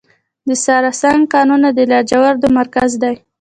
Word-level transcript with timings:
د 0.47 0.49
سرسنګ 0.63 1.21
کانونه 1.33 1.69
د 1.77 1.79
لاجوردو 1.91 2.47
مرکز 2.59 2.91
دی 3.01 3.15